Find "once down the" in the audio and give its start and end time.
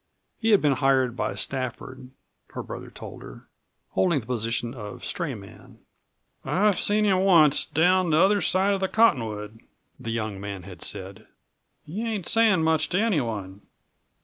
7.19-8.17